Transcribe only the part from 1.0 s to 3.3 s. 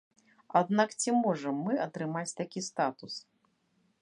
ці можам мы атрымаць такі статус?